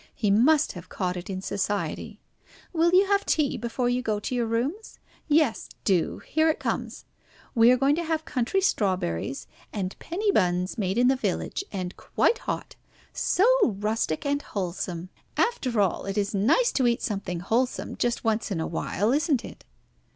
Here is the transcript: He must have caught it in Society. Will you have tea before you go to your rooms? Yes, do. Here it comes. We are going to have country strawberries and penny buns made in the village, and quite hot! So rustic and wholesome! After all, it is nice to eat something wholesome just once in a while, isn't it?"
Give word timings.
He 0.15 0.31
must 0.31 0.71
have 0.71 0.89
caught 0.89 1.15
it 1.15 1.29
in 1.29 1.43
Society. 1.43 2.19
Will 2.73 2.89
you 2.91 3.05
have 3.05 3.23
tea 3.23 3.55
before 3.55 3.87
you 3.87 4.01
go 4.01 4.19
to 4.19 4.33
your 4.33 4.47
rooms? 4.47 4.97
Yes, 5.27 5.69
do. 5.83 6.23
Here 6.25 6.49
it 6.49 6.59
comes. 6.59 7.05
We 7.53 7.69
are 7.71 7.77
going 7.77 7.93
to 7.97 8.03
have 8.03 8.25
country 8.25 8.61
strawberries 8.61 9.45
and 9.71 9.95
penny 9.99 10.31
buns 10.31 10.75
made 10.75 10.97
in 10.97 11.07
the 11.07 11.15
village, 11.15 11.63
and 11.71 11.95
quite 11.97 12.39
hot! 12.39 12.75
So 13.13 13.45
rustic 13.63 14.25
and 14.25 14.41
wholesome! 14.41 15.09
After 15.37 15.79
all, 15.79 16.07
it 16.07 16.17
is 16.17 16.33
nice 16.33 16.71
to 16.71 16.87
eat 16.87 17.03
something 17.03 17.39
wholesome 17.41 17.95
just 17.95 18.23
once 18.23 18.49
in 18.49 18.59
a 18.59 18.65
while, 18.65 19.11
isn't 19.11 19.45
it?" 19.45 19.65